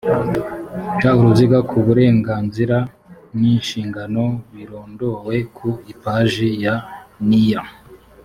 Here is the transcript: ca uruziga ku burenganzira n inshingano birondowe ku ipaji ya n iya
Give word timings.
ca 0.99 1.09
uruziga 1.19 1.57
ku 1.69 1.77
burenganzira 1.85 2.77
n 3.39 3.41
inshingano 3.53 4.23
birondowe 4.53 5.35
ku 5.55 5.69
ipaji 5.91 6.49
ya 6.65 6.75
n 7.27 7.29
iya 7.43 7.63